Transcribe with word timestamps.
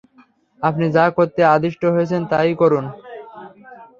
আপনি 0.61 0.85
যা 0.95 1.05
করতে 1.17 1.41
আদিষ্ট 1.55 1.81
হয়েছেন 1.93 2.21
তা-ই 2.31 2.53
করুন! 2.61 2.85